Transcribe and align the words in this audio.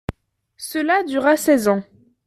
Cela 0.57 1.03
dura 1.03 1.37
seize 1.37 1.67
ans. 1.67 1.83